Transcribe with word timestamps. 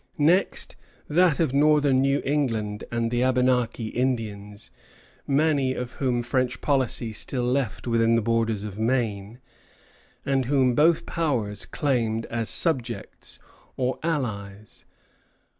Next, 0.17 0.75
that 1.07 1.39
of 1.39 1.53
northern 1.53 2.01
New 2.01 2.23
England 2.25 2.83
and 2.91 3.11
the 3.11 3.21
Abenaki 3.21 3.89
Indians, 3.89 4.71
many 5.27 5.75
of 5.75 5.91
whom 6.01 6.23
French 6.23 6.59
policy 6.59 7.13
still 7.13 7.43
left 7.43 7.85
within 7.85 8.15
the 8.15 8.21
borders 8.23 8.63
of 8.63 8.79
Maine, 8.79 9.39
and 10.25 10.45
whom 10.45 10.73
both 10.73 11.05
powers 11.05 11.67
claimed 11.67 12.25
as 12.31 12.49
subjects 12.49 13.37
or 13.77 13.99
allies. 14.01 14.85